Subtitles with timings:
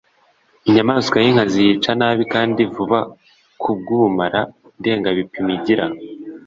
[0.67, 2.99] inyamaswa y’inkazi yica nabi kandi vuba
[3.61, 4.41] ku bw’ubumara
[4.79, 5.85] ndengabipimo igira